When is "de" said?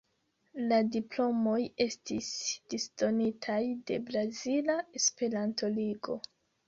3.91-3.99